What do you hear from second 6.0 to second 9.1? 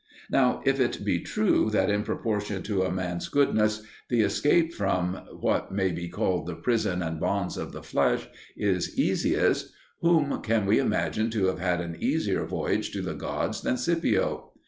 called the prison and bonds of the flesh is